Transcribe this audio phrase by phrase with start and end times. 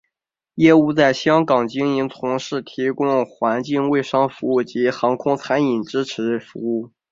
[0.55, 6.89] 业务在香港经营从事提供环境卫生服务及航空餐饮支持服务。